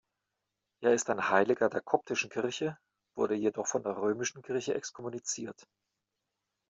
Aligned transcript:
Er 0.83 0.95
ist 0.95 1.11
ein 1.11 1.29
Heiliger 1.29 1.69
der 1.69 1.81
koptischen 1.81 2.31
Kirche, 2.31 2.75
wurde 3.15 3.35
jedoch 3.35 3.67
von 3.67 3.83
der 3.83 3.97
römischen 3.97 4.41
Kirche 4.41 4.73
exkommuniziert. 4.73 5.67